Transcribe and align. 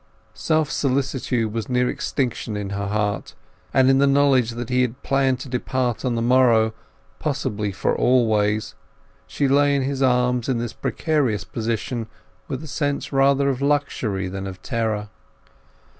Self 0.33 0.71
solicitude 0.71 1.53
was 1.53 1.69
near 1.69 1.87
extinction 1.87 2.57
in 2.57 2.71
her, 2.71 3.21
and 3.71 3.87
in 3.87 3.99
the 3.99 4.07
knowledge 4.07 4.49
that 4.49 4.69
he 4.69 4.81
had 4.81 5.03
planned 5.03 5.39
to 5.41 5.47
depart 5.47 6.03
on 6.03 6.15
the 6.15 6.23
morrow, 6.23 6.73
possibly 7.19 7.71
for 7.71 7.95
always, 7.95 8.73
she 9.27 9.47
lay 9.47 9.75
in 9.75 9.83
his 9.83 10.01
arms 10.01 10.49
in 10.49 10.57
this 10.57 10.73
precarious 10.73 11.43
position 11.43 12.07
with 12.47 12.63
a 12.63 12.67
sense 12.67 13.13
rather 13.13 13.47
of 13.49 13.61
luxury 13.61 14.27
than 14.27 14.47
of 14.47 14.63
terror. 14.63 15.09